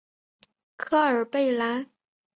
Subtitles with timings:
[0.77, 1.91] 科尔贝兰。